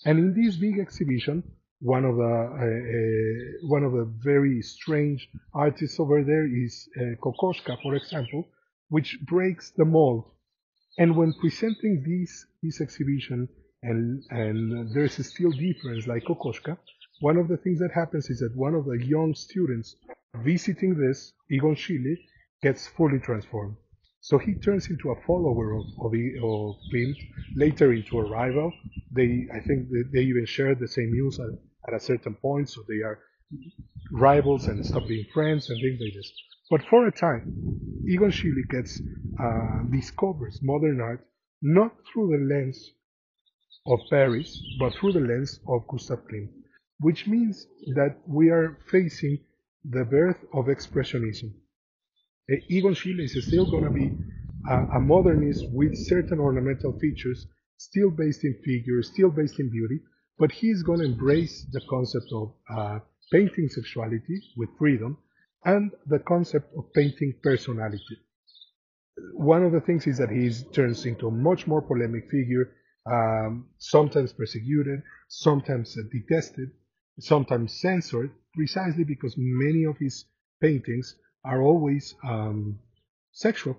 And 0.05 0.19
in 0.19 0.35
this 0.35 0.57
big 0.57 0.79
exhibition, 0.79 1.43
one 1.81 2.05
of 2.05 2.17
the 2.17 2.23
uh, 2.23 2.67
uh, 2.97 3.69
one 3.69 3.85
of 3.85 3.93
the 3.93 4.11
very 4.23 4.63
strange 4.63 5.29
artists 5.53 6.01
over 6.01 6.23
there 6.25 6.47
is 6.47 6.89
uh, 6.97 7.15
Kokoschka, 7.23 7.81
for 7.83 7.95
example, 7.95 8.49
which 8.89 9.19
breaks 9.23 9.71
the 9.77 9.85
mold. 9.85 10.25
And 10.99 11.17
when 11.17 11.35
presenting 11.41 12.03
this 12.07 12.47
this 12.63 12.81
exhibition, 12.81 13.49
and 13.83 14.23
and 14.31 14.95
there's 14.95 15.15
still 15.27 15.51
difference 15.51 16.07
like 16.07 16.25
Kokoschka, 16.25 16.79
one 17.21 17.37
of 17.37 17.49
the 17.49 17.57
things 17.57 17.79
that 17.81 17.93
happens 17.93 18.31
is 18.31 18.41
that 18.41 18.57
one 18.57 18.75
of 18.75 18.85
the 18.85 18.99
young 19.05 19.35
students 19.35 19.97
visiting 20.43 20.95
this 20.95 21.33
Egon 21.51 21.75
Schiele 21.75 22.17
gets 22.63 22.87
fully 22.87 23.19
transformed. 23.19 23.77
So 24.25 24.39
he 24.39 24.55
turns 24.55 24.89
into 24.89 25.11
a 25.11 25.21
follower 25.27 25.75
of, 25.75 25.85
of, 26.01 26.13
of 26.15 26.77
Klimt, 26.91 27.19
later 27.57 27.93
into 27.93 28.19
a 28.19 28.25
rival. 28.25 28.73
They, 29.13 29.47
I 29.53 29.61
think 29.61 29.89
they 30.15 30.21
even 30.21 30.47
share 30.47 30.75
the 30.75 30.89
same 30.89 31.13
news 31.13 31.39
at, 31.39 31.51
at 31.87 32.01
a 32.01 32.01
certain 32.01 32.35
point, 32.35 32.71
so 32.71 32.81
they 32.89 33.03
are 33.03 33.19
rivals 34.13 34.67
and 34.67 34.85
stop 34.87 35.07
being 35.07 35.27
friends 35.35 35.69
and 35.69 35.79
things 35.79 36.01
like 36.01 36.15
this. 36.15 36.33
But 36.71 36.81
for 36.89 37.07
a 37.07 37.13
time, 37.13 37.45
Egon 38.09 38.31
Schiele 38.31 38.67
gets 38.71 38.99
uh, 39.39 39.83
discovers 39.91 40.59
modern 40.63 41.03
art 41.03 41.21
not 41.61 41.93
through 42.11 42.29
the 42.29 42.55
lens 42.55 42.93
of 43.87 44.01
Paris, 44.09 44.59
but 44.79 44.95
through 44.95 45.13
the 45.13 45.21
lens 45.21 45.61
of 45.69 45.87
Gustav 45.87 46.21
Klimt, 46.21 46.49
which 46.99 47.27
means 47.27 47.67
that 47.95 48.17
we 48.27 48.49
are 48.49 48.79
facing 48.91 49.39
the 49.85 50.07
birth 50.07 50.43
of 50.55 50.65
Expressionism. 50.65 51.53
Egon 52.69 52.95
Schiele 52.95 53.25
is 53.25 53.47
still 53.47 53.71
going 53.71 53.85
to 53.85 53.91
be 53.91 54.13
a, 54.69 54.97
a 54.97 55.01
modernist 55.01 55.65
with 55.73 55.97
certain 55.97 56.39
ornamental 56.39 56.93
features, 57.01 57.47
still 57.79 58.11
based 58.11 58.45
in 58.45 58.55
figure, 58.65 59.03
still 59.03 59.31
based 59.31 59.59
in 59.61 59.71
beauty, 59.71 60.01
but 60.39 60.53
he's 60.53 60.83
going 60.83 60.99
to 61.01 61.07
embrace 61.07 61.67
the 61.73 61.81
concept 61.89 62.27
of 62.33 62.53
uh, 62.77 62.99
painting 63.33 63.69
sexuality 63.69 64.41
with 64.57 64.69
freedom 64.79 65.17
and 65.65 65.91
the 66.07 66.19
concept 66.19 66.71
of 66.77 66.93
painting 66.93 67.35
personality. 67.43 68.19
One 69.33 69.63
of 69.65 69.73
the 69.73 69.81
things 69.81 70.07
is 70.07 70.19
that 70.19 70.31
he 70.31 70.51
turns 70.73 71.07
into 71.07 71.29
a 71.29 71.31
much 71.31 71.67
more 71.67 71.81
polemic 71.81 72.31
figure, 72.31 72.73
um, 73.07 73.69
sometimes 73.79 74.33
persecuted, 74.33 75.03
sometimes 75.29 75.97
detested, 76.13 76.71
sometimes 77.21 77.81
censored, 77.81 78.31
precisely 78.55 79.05
because 79.05 79.35
many 79.39 79.85
of 79.85 79.97
his 79.99 80.27
paintings 80.61 81.17
are 81.45 81.63
always 81.63 82.15
um, 82.25 82.79
sexual. 83.33 83.77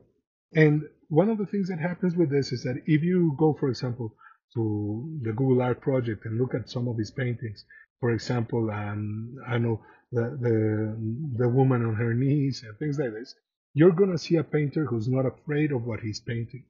And 0.54 0.84
one 1.10 1.30
of 1.30 1.38
the 1.38 1.46
things 1.46 1.70
that 1.70 1.80
happens 1.80 2.16
with 2.16 2.30
this 2.30 2.52
is 2.52 2.64
that 2.64 2.82
if 2.86 3.04
you 3.04 3.36
go, 3.38 3.54
for 3.60 3.70
example, 3.70 4.16
to 4.54 5.20
the 5.24 5.34
Google 5.34 5.62
Art 5.62 5.82
project 5.82 6.26
and 6.26 6.38
look 6.40 6.54
at 6.54 6.70
some 6.70 6.88
of 6.88 6.98
his 6.98 7.12
paintings, 7.12 7.66
for 8.00 8.12
example, 8.12 8.70
um, 8.72 9.36
I 9.48 9.58
know 9.58 9.82
the, 10.12 10.38
the 10.40 11.38
the 11.38 11.50
woman 11.50 11.86
on 11.86 11.96
her 11.96 12.14
knees 12.14 12.64
and 12.66 12.78
things 12.78 13.00
like 13.00 13.14
this, 13.14 13.36
you're 13.74 13.92
gonna 13.92 14.18
see 14.18 14.36
a 14.38 14.44
painter 14.44 14.86
who's 14.86 15.08
not 15.08 15.26
afraid 15.26 15.72
of 15.72 15.86
what 15.86 16.02
he's 16.02 16.22
painting. 16.22 16.66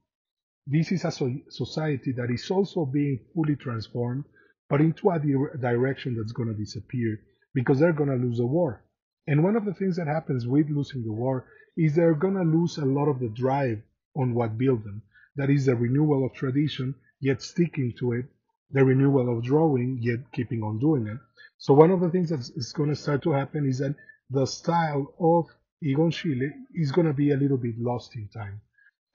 This 0.65 0.91
is 0.91 1.03
a 1.05 1.11
so- 1.11 1.41
society 1.49 2.13
that 2.13 2.31
is 2.31 2.49
also 2.49 2.85
being 2.85 3.19
fully 3.33 3.55
transformed, 3.55 4.25
but 4.69 4.81
into 4.81 5.09
a 5.11 5.19
di- 5.19 5.59
direction 5.59 6.15
that's 6.15 6.31
gonna 6.31 6.53
disappear 6.53 7.19
because 7.53 7.79
they're 7.79 7.93
gonna 7.93 8.15
lose 8.15 8.37
the 8.37 8.45
war. 8.45 8.84
And 9.27 9.43
one 9.43 9.55
of 9.55 9.65
the 9.65 9.73
things 9.73 9.95
that 9.97 10.07
happens 10.07 10.45
with 10.47 10.69
losing 10.69 11.03
the 11.03 11.11
war 11.11 11.45
is 11.75 11.95
they're 11.95 12.13
going 12.13 12.35
to 12.35 12.43
lose 12.43 12.77
a 12.77 12.85
lot 12.85 13.07
of 13.07 13.19
the 13.19 13.29
drive 13.29 13.81
on 14.15 14.33
what 14.33 14.57
built 14.57 14.83
them. 14.83 15.01
That 15.35 15.49
is 15.49 15.65
the 15.65 15.75
renewal 15.75 16.25
of 16.25 16.33
tradition, 16.33 16.95
yet 17.19 17.41
sticking 17.41 17.93
to 17.99 18.13
it, 18.13 18.25
the 18.71 18.85
renewal 18.85 19.35
of 19.37 19.43
drawing, 19.43 19.99
yet 20.01 20.31
keeping 20.31 20.63
on 20.63 20.79
doing 20.79 21.07
it. 21.07 21.17
So 21.57 21.73
one 21.73 21.91
of 21.91 21.99
the 22.01 22.09
things 22.09 22.29
that 22.29 22.39
is 22.55 22.71
going 22.73 22.89
to 22.89 22.95
start 22.95 23.23
to 23.23 23.31
happen 23.31 23.67
is 23.67 23.79
that 23.79 23.95
the 24.29 24.45
style 24.45 25.13
of 25.19 25.47
Egon 25.81 26.11
Schiele 26.11 26.51
is 26.73 26.91
going 26.91 27.07
to 27.07 27.13
be 27.13 27.31
a 27.31 27.37
little 27.37 27.57
bit 27.57 27.77
lost 27.79 28.15
in 28.15 28.27
time. 28.29 28.61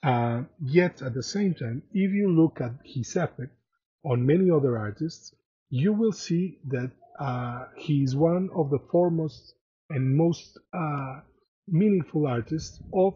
Uh, 0.03 0.43
yet 0.65 1.03
at 1.03 1.15
the 1.15 1.23
same 1.23 1.55
time, 1.55 1.83
if 1.93 2.13
you 2.13 2.31
look 2.33 2.61
at 2.61 2.73
his 2.85 3.15
effect 3.17 3.53
on 4.05 4.27
many 4.27 4.51
other 4.51 4.79
artists, 4.79 5.35
you 5.69 5.93
will 5.93 6.13
see 6.13 6.59
that 6.69 6.91
uh, 7.19 7.67
he 7.77 8.03
is 8.03 8.17
one 8.17 8.49
of 8.55 8.71
the 8.71 8.79
foremost 8.91 9.55
and 9.91 10.17
most 10.17 10.59
uh, 10.73 11.21
meaningful 11.69 12.27
artists 12.27 12.81
of 12.95 13.15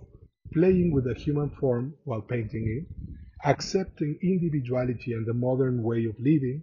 playing 0.53 0.93
with 0.93 1.05
the 1.05 1.15
human 1.15 1.51
form 1.61 1.95
while 2.05 2.21
painting 2.21 2.67
it, 2.69 3.49
accepting 3.49 4.19
individuality 4.23 5.13
and 5.13 5.27
the 5.27 5.35
modern 5.35 5.83
way 5.83 6.05
of 6.05 6.15
living, 6.19 6.63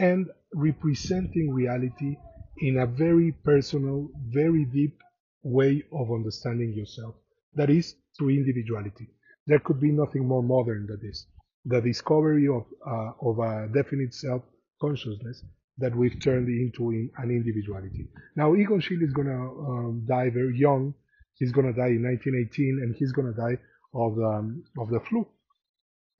and 0.00 0.28
representing 0.54 1.52
reality 1.52 2.16
in 2.58 2.78
a 2.78 2.86
very 2.86 3.32
personal, 3.44 4.08
very 4.28 4.64
deep 4.64 4.98
way 5.42 5.82
of 5.92 6.10
understanding 6.12 6.72
yourself. 6.72 7.14
That 7.54 7.70
is 7.70 7.94
through 8.16 8.30
individuality. 8.30 9.08
There 9.46 9.58
could 9.58 9.80
be 9.80 9.92
nothing 9.92 10.26
more 10.26 10.42
modern 10.42 10.86
than 10.86 11.00
this. 11.02 11.26
The 11.64 11.80
discovery 11.80 12.48
of, 12.48 12.64
uh, 12.86 13.12
of 13.20 13.38
a 13.38 13.68
definite 13.72 14.14
self 14.14 14.42
consciousness 14.80 15.44
that 15.78 15.96
we've 15.96 16.20
turned 16.20 16.48
into 16.48 16.90
an 17.16 17.30
individuality. 17.30 18.08
Now, 18.36 18.54
Egon 18.54 18.80
Schiele 18.80 19.02
is 19.02 19.12
going 19.12 19.28
to 19.28 19.32
um, 19.32 20.06
die 20.08 20.30
very 20.30 20.58
young. 20.58 20.94
He's 21.34 21.52
going 21.52 21.66
to 21.66 21.72
die 21.72 21.88
in 21.88 22.02
1918, 22.02 22.80
and 22.82 22.94
he's 22.98 23.12
going 23.12 23.32
to 23.32 23.40
die 23.40 23.58
of 23.94 24.16
the, 24.16 24.24
um, 24.24 24.64
of 24.78 24.90
the 24.90 25.00
flu. 25.00 25.26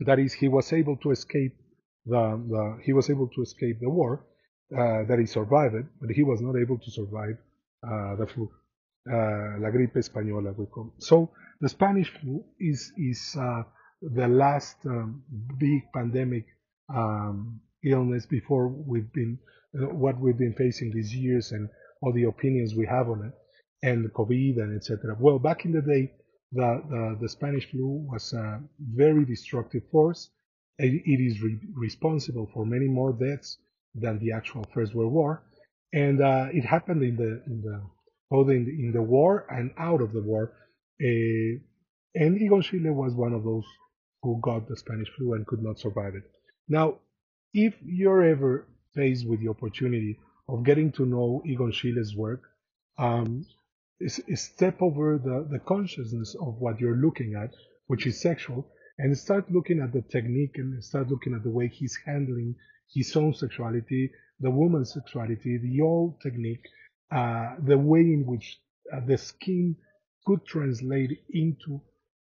That 0.01 0.19
is, 0.19 0.33
he 0.33 0.49
was 0.49 0.73
able 0.73 0.97
to 0.99 1.11
escape 1.11 1.55
the, 2.07 2.43
the 2.49 2.79
he 2.85 2.93
was 2.93 3.09
able 3.11 3.29
to 3.29 3.43
escape 3.43 3.79
the 3.81 3.91
war. 3.91 4.27
Uh, 4.73 5.05
that 5.07 5.19
he 5.19 5.27
survived 5.27 5.75
but 6.01 6.09
he 6.11 6.23
was 6.23 6.41
not 6.41 6.57
able 6.57 6.79
to 6.79 6.91
survive 6.91 7.37
uh, 7.87 8.17
the 8.17 8.27
flu, 8.27 8.49
uh, 9.07 9.59
la 9.61 9.69
gripe 9.69 9.99
española, 9.99 10.55
we 10.57 10.65
call. 10.65 10.95
It. 10.97 11.03
So 11.03 11.31
the 11.61 11.69
Spanish 11.69 12.11
flu 12.21 12.43
is 12.59 12.91
is 12.97 13.37
uh, 13.39 13.65
the 14.01 14.29
last 14.29 14.77
um, 14.87 15.25
big 15.59 15.93
pandemic 15.93 16.47
um, 16.89 17.61
illness 17.85 18.27
before 18.27 18.69
we've 18.69 19.13
been 19.13 19.39
what 19.73 20.19
we've 20.21 20.39
been 20.39 20.55
facing 20.55 20.93
these 20.93 21.15
years 21.15 21.53
and 21.53 21.69
all 22.03 22.13
the 22.13 22.25
opinions 22.25 22.75
we 22.75 22.87
have 22.87 23.09
on 23.09 23.25
it 23.27 23.33
and 23.87 24.13
COVID 24.13 24.59
and 24.59 24.77
etc. 24.77 25.17
Well, 25.19 25.39
back 25.39 25.65
in 25.65 25.73
the 25.73 25.83
day, 25.83 26.13
the, 26.53 26.83
the, 26.89 27.19
the 27.23 27.29
Spanish 27.29 27.71
flu 27.71 28.07
was 28.11 28.33
a 28.33 28.61
very 28.79 29.25
destructive 29.25 29.83
force. 29.91 30.31
It 30.79 31.21
is 31.21 31.41
re- 31.43 31.61
responsible 31.75 32.51
for 32.53 32.67
many 32.67 32.89
more 32.89 33.13
deaths 33.13 33.59
than 33.95 34.19
the 34.19 34.33
actual 34.33 34.65
First 34.75 34.95
World 34.95 35.13
War, 35.13 35.43
and 35.93 36.21
uh, 36.21 36.47
it 36.53 36.65
happened 36.65 37.03
in 37.03 37.17
the 37.17 37.43
in 37.47 37.63
the 37.63 37.83
both 38.31 38.49
in 38.49 38.65
the, 38.65 38.71
in 38.71 38.93
the 38.93 39.03
war 39.03 39.47
and 39.51 39.71
out 39.79 40.01
of 40.01 40.13
the 40.13 40.23
war. 40.23 40.53
Uh, 41.01 41.61
and 42.15 42.41
Egon 42.41 42.63
Schiele 42.63 42.95
was 42.95 43.15
one 43.15 43.33
of 43.33 43.45
those 43.45 43.65
who 44.23 44.41
got 44.43 44.67
the 44.69 44.77
Spanish 44.77 45.09
flu 45.17 45.35
and 45.35 45.47
could 45.47 45.63
not 45.63 45.79
survive 45.79 46.15
it. 46.15 46.25
Now, 46.69 46.99
if 47.55 47.75
you're 47.85 48.25
ever 48.25 48.67
faced 48.95 49.27
with 49.29 49.41
the 49.41 49.49
opportunity 49.49 50.19
of 50.49 50.65
getting 50.65 50.93
to 50.93 51.07
know 51.07 51.43
Egon 51.47 51.73
Schiele's 51.73 52.15
work, 52.17 52.43
um, 52.99 53.47
step 54.09 54.81
over 54.81 55.19
the, 55.19 55.47
the 55.51 55.59
consciousness 55.61 56.35
of 56.41 56.57
what 56.59 56.81
you're 56.81 56.97
looking 56.97 57.35
at, 57.35 57.51
which 57.87 58.07
is 58.07 58.21
sexual, 58.21 58.67
and 58.99 59.17
start 59.17 59.51
looking 59.51 59.81
at 59.81 59.93
the 59.93 60.03
technique 60.03 60.57
and 60.57 60.83
start 60.83 61.09
looking 61.09 61.35
at 61.35 61.43
the 61.43 61.51
way 61.51 61.69
he's 61.69 61.99
handling 62.05 62.55
his 62.93 63.15
own 63.17 63.33
sexuality, 63.33 64.11
the 64.41 64.51
woman's 64.51 64.93
sexuality, 64.93 65.59
the 65.59 65.81
old 65.81 66.21
technique, 66.21 66.65
uh, 67.15 67.55
the 67.65 67.79
way 67.79 68.01
in 68.01 68.25
which 68.27 68.59
uh, 68.93 69.01
the 69.07 69.17
skin 69.17 69.77
could 70.27 70.45
translate 70.47 71.11
into 71.31 71.81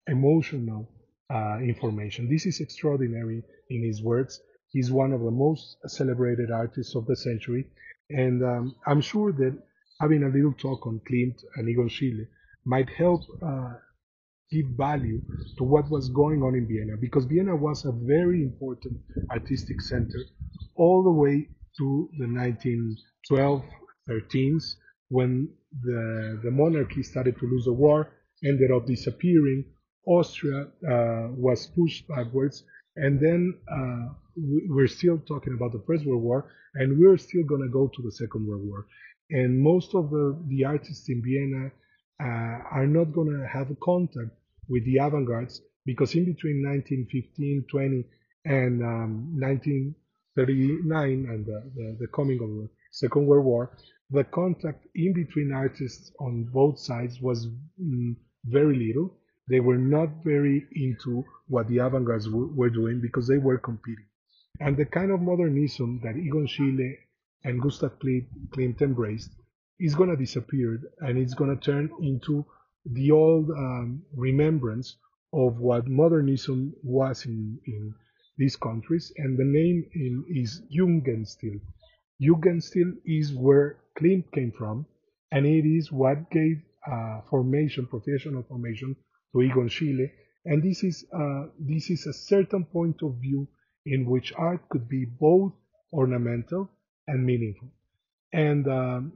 emotional 0.07 0.91
uh, 1.33 1.59
information. 1.59 2.29
This 2.29 2.47
is 2.47 2.61
extraordinary 2.61 3.43
in 3.71 3.85
his 3.85 4.03
works. 4.03 4.41
He's 4.77 4.93
one 4.93 5.15
of 5.15 5.23
the 5.23 5.31
most 5.31 5.79
celebrated 5.87 6.51
artists 6.51 6.95
of 6.95 7.07
the 7.07 7.17
century, 7.17 7.65
and 8.11 8.45
um, 8.45 8.77
I'm 8.87 9.01
sure 9.01 9.33
that 9.33 9.57
having 10.03 10.23
a 10.23 10.29
little 10.29 10.53
talk 10.53 10.87
on 10.87 11.01
Klimt 11.11 11.39
and 11.57 11.67
Egon 11.67 11.89
Schiele 11.89 12.27
might 12.67 12.91
help 12.91 13.23
uh, 13.43 13.73
give 14.51 14.67
value 14.77 15.23
to 15.57 15.65
what 15.65 15.89
was 15.89 16.11
going 16.11 16.43
on 16.43 16.55
in 16.55 16.69
Vienna, 16.69 16.99
because 17.01 17.25
Vienna 17.25 17.57
was 17.57 17.87
a 17.87 17.93
very 17.93 18.43
important 18.43 18.99
artistic 19.31 19.81
center 19.81 20.21
all 20.75 21.03
the 21.03 21.17
way 21.23 21.49
to 21.79 22.11
the 22.19 22.27
1912 22.27 23.65
13s 24.11 24.75
when 25.09 25.49
the, 25.85 26.39
the 26.45 26.51
monarchy 26.51 27.03
started 27.03 27.39
to 27.39 27.47
lose 27.47 27.65
the 27.65 27.73
war, 27.73 28.13
ended 28.45 28.71
up 28.71 28.85
disappearing. 28.85 29.65
Austria 30.07 30.67
uh, 30.87 31.29
was 31.33 31.67
pushed 31.69 32.07
backwards, 32.09 32.63
and 32.97 33.19
then 33.19 33.55
uh, 33.73 34.13
we're 34.37 34.89
still 34.89 35.19
talking 35.19 35.55
about 35.55 35.73
the 35.73 35.83
First 35.87 36.07
World 36.07 36.23
War, 36.23 36.53
and 36.75 36.99
we're 36.99 37.17
still 37.17 37.45
going 37.45 37.63
to 37.63 37.69
go 37.69 37.89
to 37.89 38.03
the 38.03 38.13
Second 38.13 38.47
World 38.47 38.63
War. 38.65 38.87
And 39.31 39.59
most 39.59 39.95
of 39.95 40.11
the, 40.11 40.39
the 40.49 40.65
artists 40.65 41.09
in 41.09 41.23
Vienna 41.23 41.71
uh, 42.21 42.63
are 42.71 42.87
not 42.87 43.13
going 43.13 43.29
to 43.29 43.47
have 43.47 43.71
a 43.71 43.77
contact 43.77 44.31
with 44.69 44.85
the 44.85 44.99
avant-gardes 44.99 45.61
because 45.85 46.15
in 46.15 46.25
between 46.25 46.63
1915, 46.65 47.65
20, 47.71 48.05
and 48.45 48.83
um, 48.83 49.41
1939 49.41 51.27
and 51.29 51.47
the, 51.47 51.71
the, 51.75 51.97
the, 52.01 52.07
coming 52.09 52.41
of 52.43 52.49
the 52.49 52.69
Second 52.93 53.27
World 53.27 53.45
War, 53.45 53.77
the 54.11 54.25
contact 54.25 54.87
in 54.95 55.13
between 55.13 55.53
artists 55.53 56.13
on 56.21 56.45
both 56.53 56.79
sides 56.79 57.21
was 57.21 57.49
mm, 57.83 58.15
very 58.45 58.77
little. 58.77 59.17
They 59.49 59.61
were 59.61 59.79
not 59.79 60.09
very 60.25 60.67
into 60.75 61.25
what 61.49 61.69
the 61.69 61.79
avant-gardes 61.79 62.29
were 62.31 62.71
doing 62.71 63.01
because 63.01 63.27
they 63.29 63.39
were 63.39 63.59
competing. 63.59 64.07
And 64.61 64.77
the 64.77 64.87
kind 64.87 65.11
of 65.11 65.21
modernism 65.21 66.01
that 66.03 66.17
Egon 66.17 66.47
Schiele 66.47 66.97
and 67.45 67.61
Gustav 67.61 67.99
Klimt 67.99 68.81
embraced 68.81 69.31
is 69.79 69.95
going 69.95 70.11
to 70.11 70.17
disappear 70.17 70.81
and 71.01 71.19
it's 71.19 71.35
going 71.35 71.57
to 71.57 71.63
turn 71.63 71.91
into 72.01 72.45
the 72.85 73.11
old 73.11 73.51
um, 73.51 74.03
remembrance 74.15 74.97
of 75.33 75.59
what 75.59 75.87
modernism 75.87 76.75
was 76.83 77.27
in, 77.27 77.59
in 77.67 77.95
these 78.39 78.57
countries. 78.57 79.13
And 79.17 79.37
the 79.39 79.45
name 79.45 79.85
in, 79.95 80.25
is 80.29 80.63
Jugendstil. 80.75 81.61
Jugendstil 82.23 82.97
is 83.05 83.35
where 83.35 83.77
Klimt 83.99 84.31
came 84.33 84.53
from, 84.53 84.87
and 85.33 85.45
it 85.45 85.67
is 85.67 85.93
what 85.93 86.31
gave 86.31 86.63
uh, 86.91 87.21
formation, 87.29 87.87
professional 87.87 88.43
formation, 88.45 88.97
to 89.33 89.43
Egon 89.43 89.69
Schiele. 89.69 90.11
And 90.47 90.63
this 90.63 90.85
is 90.85 91.05
uh, 91.13 91.47
this 91.59 91.91
is 91.91 92.07
a 92.07 92.13
certain 92.13 92.65
point 92.65 93.03
of 93.03 93.17
view 93.21 93.49
in 93.87 94.05
which 94.05 94.33
art 94.37 94.69
could 94.69 94.89
be 94.89 95.05
both 95.05 95.53
ornamental 95.93 96.69
and 97.07 97.25
meaningful. 97.25 97.69
And 98.33 98.67
um, 98.69 99.13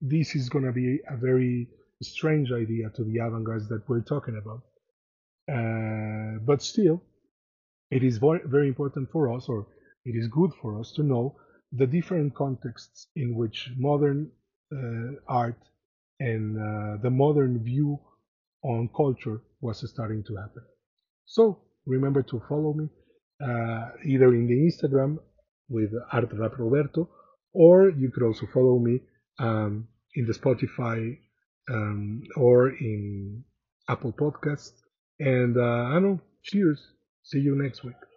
this 0.00 0.34
is 0.34 0.48
going 0.48 0.66
to 0.66 0.72
be 0.72 1.00
a 1.08 1.16
very 1.16 1.68
strange 2.02 2.52
idea 2.52 2.90
to 2.96 3.04
the 3.04 3.18
avant-garde 3.18 3.68
that 3.68 3.88
we're 3.88 4.02
talking 4.02 4.36
about. 4.36 4.62
Uh, 5.50 6.38
but 6.44 6.62
still, 6.62 7.02
it 7.90 8.02
is 8.02 8.18
very, 8.18 8.40
very 8.44 8.68
important 8.68 9.10
for 9.10 9.34
us, 9.34 9.48
or 9.48 9.66
it 10.04 10.14
is 10.14 10.28
good 10.28 10.52
for 10.60 10.78
us 10.78 10.92
to 10.92 11.02
know 11.02 11.36
the 11.72 11.86
different 11.86 12.34
contexts 12.34 13.08
in 13.16 13.34
which 13.34 13.70
modern 13.76 14.30
uh, 14.72 15.12
art 15.26 15.58
and 16.20 16.56
uh, 16.58 17.02
the 17.02 17.10
modern 17.10 17.62
view 17.64 17.98
on 18.62 18.88
culture 18.94 19.40
was 19.60 19.88
starting 19.90 20.22
to 20.24 20.36
happen. 20.36 20.62
So 21.26 21.58
remember 21.86 22.22
to 22.22 22.42
follow 22.48 22.74
me 22.74 22.88
uh, 23.42 23.90
either 24.04 24.34
in 24.34 24.46
the 24.46 24.70
Instagram 24.70 25.18
with 25.68 25.90
Art 26.12 26.30
Rap 26.32 26.58
Roberto, 26.58 27.08
or 27.52 27.90
you 27.90 28.10
could 28.10 28.22
also 28.22 28.46
follow 28.52 28.78
me 28.78 29.00
um, 29.38 29.88
in 30.14 30.26
the 30.26 30.32
Spotify 30.32 31.18
um, 31.70 32.22
or 32.36 32.70
in 32.70 33.44
Apple 33.88 34.12
Podcasts. 34.12 34.82
And 35.18 35.56
uh, 35.56 35.88
I 35.88 35.92
don't 35.94 36.02
know, 36.02 36.20
cheers. 36.42 36.80
See 37.22 37.40
you 37.40 37.54
next 37.54 37.84
week. 37.84 38.09